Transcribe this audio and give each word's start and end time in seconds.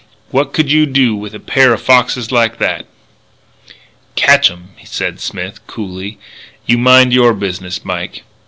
What 0.31 0.51
could 0.51 0.71
you 0.71 0.87
do 0.87 1.15
with 1.15 1.35
a 1.35 1.39
pair 1.39 1.71
o' 1.75 1.77
foxes 1.77 2.31
like 2.31 2.57
that?" 2.57 2.87
"Catch 4.15 4.49
'em," 4.49 4.69
said 4.83 5.19
Smith, 5.21 5.59
coolly. 5.67 6.17
"You 6.65 6.79
mind 6.79 7.13
your 7.13 7.35
business, 7.35 7.85
Mike." 7.85 8.23